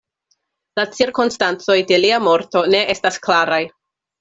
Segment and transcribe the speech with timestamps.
[0.79, 3.63] La cirkonstancoj de lia morto ne estas klaraj.